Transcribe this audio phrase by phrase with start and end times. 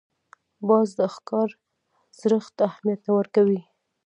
[0.67, 1.49] باز د ښکار
[2.19, 3.61] زړښت ته اهمیت نه ورکوي